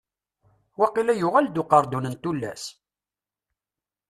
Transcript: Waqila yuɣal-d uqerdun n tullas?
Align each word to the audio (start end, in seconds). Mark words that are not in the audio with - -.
Waqila 0.79 1.13
yuɣal-d 1.17 1.61
uqerdun 1.61 2.05
n 2.09 2.15
tullas? 2.21 2.63